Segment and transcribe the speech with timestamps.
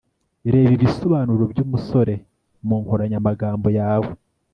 [0.51, 2.17] reba ibisobanuro by 'umusore'
[2.67, 4.11] mu nkoranyamagambo yawe